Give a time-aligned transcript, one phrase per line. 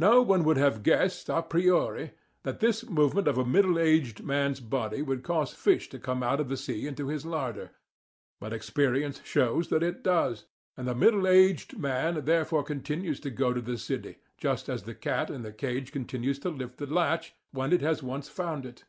[0.00, 2.10] No one would have guessed a priori
[2.42, 6.40] that this movement of a middle aged man's body would cause fish to come out
[6.40, 7.70] of the sea into his larder,
[8.40, 10.46] but experience shows that it does,
[10.76, 14.96] and the middle aged man therefore continues to go to the City, just as the
[14.96, 18.82] cat in the cage continues to lift the latch when it has once found it.